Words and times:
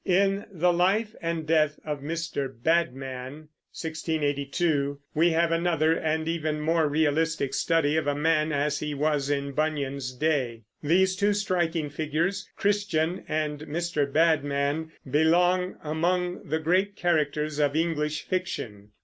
In 0.03 0.45
The 0.51 0.73
Life 0.73 1.13
and 1.21 1.45
Death 1.45 1.79
of 1.85 2.01
Mr. 2.01 2.51
Badman 2.51 3.49
(1682) 3.79 4.99
we 5.13 5.29
have 5.29 5.51
another 5.51 5.93
and 5.95 6.27
even 6.27 6.59
more 6.59 6.87
realistic 6.89 7.53
study 7.53 7.95
of 7.97 8.07
a 8.07 8.15
man 8.15 8.51
as 8.51 8.79
he 8.79 8.95
was 8.95 9.29
in 9.29 9.51
Bunyan's 9.51 10.11
day. 10.11 10.63
These 10.81 11.17
two 11.17 11.33
striking 11.35 11.91
figures, 11.91 12.49
Christian 12.57 13.23
and 13.27 13.59
Mr. 13.67 14.11
Badman, 14.11 14.91
belong 15.07 15.75
among 15.83 16.49
the 16.49 16.57
great 16.57 16.95
characters 16.95 17.59
of 17.59 17.75
English 17.75 18.23
fiction. 18.23 18.89